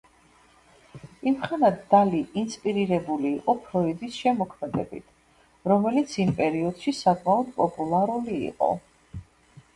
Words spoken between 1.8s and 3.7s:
დალი ინსპირირებული იყო